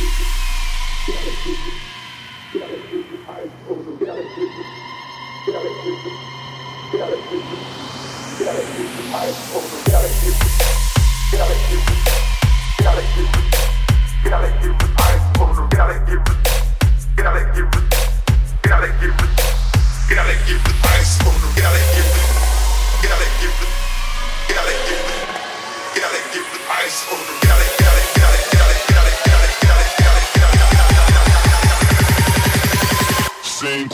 [0.00, 0.40] Same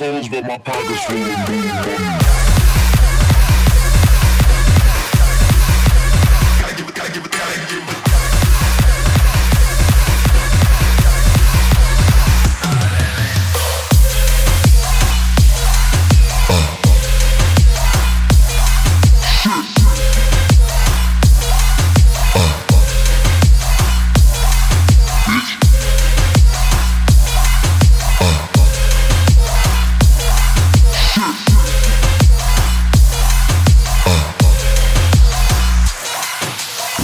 [0.00, 2.49] clothes, but my pockets full of money.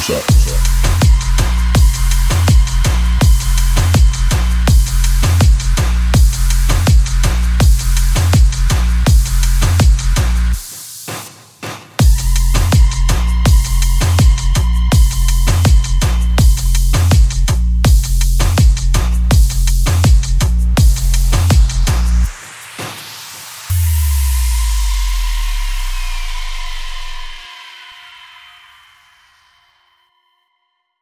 [0.09, 0.56] Music.